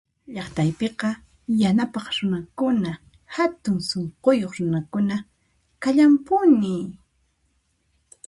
[0.35, 1.09] llaqtaypiqa
[1.61, 2.91] yanapaq runakuna
[3.35, 5.15] hatun sunquyuq runakuna
[5.83, 6.75] kallampuni